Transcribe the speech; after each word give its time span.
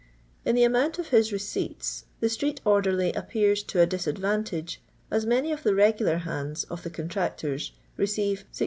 In 0.45 0.55
the 0.55 0.63
amount 0.63 0.97
of 0.97 1.09
his 1.09 1.31
receipts, 1.31 2.05
the 2.21 2.27
street 2.29 2.59
orderly 2.65 3.13
appears 3.13 3.61
to 3.65 3.81
a 3.81 3.85
disadvantage, 3.85 4.81
as 5.11 5.27
many 5.27 5.51
of 5.51 5.61
the 5.61 5.75
"regular 5.75 6.17
hands" 6.17 6.63
of 6.71 6.81
the 6.81 6.89
contractors 6.89 7.71
receive 7.97 8.45
16*. 8.51 8.59